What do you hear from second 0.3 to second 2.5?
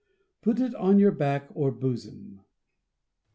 Put it on your back or bosom.